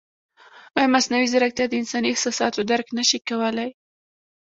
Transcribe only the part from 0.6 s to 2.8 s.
ایا مصنوعي ځیرکتیا د انساني احساساتو